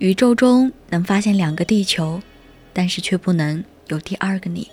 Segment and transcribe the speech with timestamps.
[0.00, 2.22] 宇宙中能发现两个地球，
[2.72, 4.70] 但是却不能有第二个你，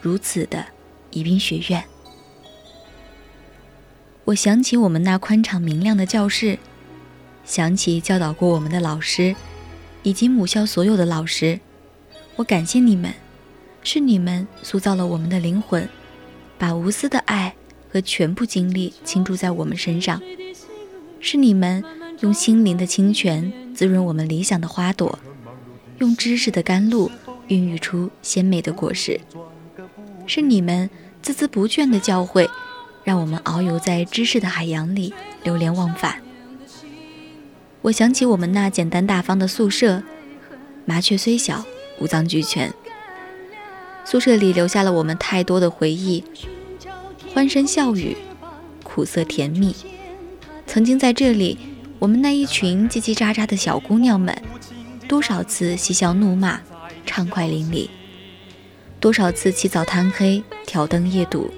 [0.00, 0.64] 如此的
[1.10, 1.82] 宜宾学院。
[4.26, 6.60] 我想起我们那宽敞明亮的教室，
[7.44, 9.34] 想起教导过我们的老师，
[10.04, 11.58] 以及母校所有的老师。
[12.36, 13.12] 我感谢你们，
[13.82, 15.88] 是你们塑造了我们的灵魂，
[16.56, 17.56] 把无私的爱
[17.90, 20.22] 和全部精力倾注在我们身上。
[21.18, 21.82] 是你们
[22.24, 25.18] 用心灵的清泉滋润我们理想的花朵，
[25.98, 27.10] 用知识的甘露
[27.48, 29.20] 孕育出鲜美的果实。
[30.26, 30.88] 是你们
[31.22, 32.48] 孜孜不倦的教诲，
[33.04, 35.12] 让我们遨游在知识的海洋里，
[35.42, 36.22] 流连忘返。
[37.82, 40.02] 我想起我们那简单大方的宿舍，
[40.86, 41.66] 麻雀虽小。
[42.00, 42.72] 五脏俱全，
[44.04, 46.24] 宿舍里留下了我们太多的回忆，
[47.32, 48.16] 欢声笑语，
[48.82, 49.76] 苦涩甜蜜。
[50.66, 51.56] 曾经在这里，
[52.04, 54.36] 我们那一群叽叽喳喳的小姑娘们，
[55.08, 56.60] 多少次嬉笑怒骂，
[57.06, 57.88] 畅快淋漓；
[59.00, 61.50] 多少次起早贪黑，挑灯夜读；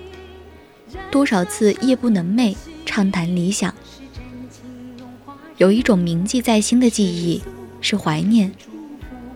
[1.11, 2.55] 多少次夜不能寐，
[2.85, 3.75] 畅谈理想。
[5.57, 7.43] 有一种铭记在心的记忆，
[7.81, 8.53] 是怀念。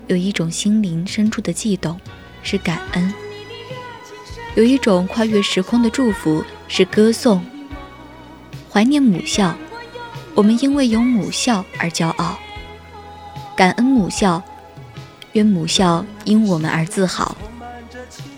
[0.06, 1.98] 有一种心灵深处的悸动，
[2.44, 3.12] 是感恩；
[4.54, 7.44] 有一种跨越时空的祝福，是歌颂。
[8.70, 9.56] 怀念母校，
[10.34, 12.38] 我们因为有母校而骄傲；
[13.56, 14.42] 感恩母校，
[15.32, 17.36] 愿母校因我们而自豪；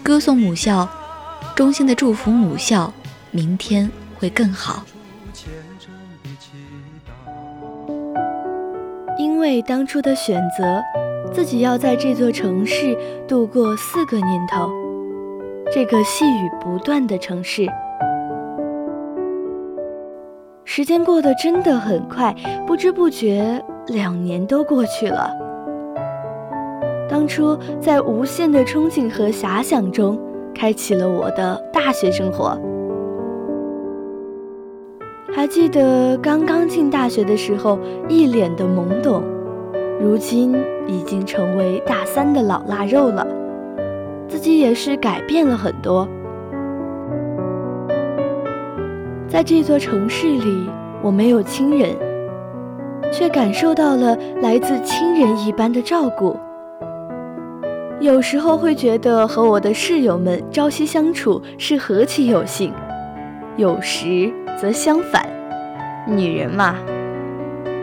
[0.02, 0.88] 歌颂母校，
[1.54, 2.92] 衷心的祝福母校，
[3.30, 4.84] 明天会更好。
[9.18, 10.82] 因为当初的选择。
[11.32, 12.94] 自己要在这座城市
[13.26, 14.70] 度过四个年头，
[15.72, 17.66] 这个细雨不断的城市，
[20.74, 22.34] 时间过得真的很快，
[22.66, 25.30] 不知不觉两年都过去了。
[27.10, 30.18] 当初在无限的憧憬和遐想中，
[30.54, 32.58] 开启了我的大学生活。
[35.30, 37.78] 还记得刚刚进大学的时候，
[38.08, 39.22] 一脸的懵懂。
[40.00, 40.54] 如今
[40.86, 43.26] 已经成为大三的老腊肉了，
[44.26, 46.08] 自己也是改变了很多。
[49.32, 50.68] 在这座城市里，
[51.02, 51.96] 我没有亲人，
[53.10, 56.38] 却感受到了来自亲人一般的照顾。
[57.98, 62.74] 有时候会觉得和我的室友们朝夕相处是何其有幸，
[63.56, 65.26] 有时则相反，
[66.06, 66.76] 女人嘛。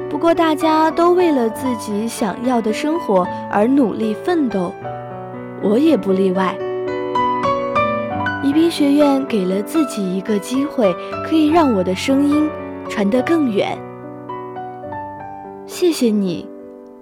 [0.07, 4.71] 不过，大家都为了自己想要的生活而努力奋斗，
[5.63, 6.55] 我也不例外。
[8.41, 10.93] 宜宾学院给了自己一个机会，
[11.25, 12.49] 可以让我的声音
[12.87, 13.77] 传得更远。
[15.65, 16.47] 谢谢你，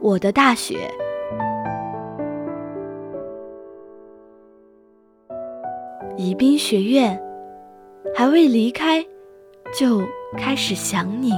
[0.02, 0.90] 我的大学。
[6.18, 7.22] 宜宾学院，
[8.16, 9.06] 还未离开，
[9.78, 10.02] 就
[10.36, 11.32] 开始想你。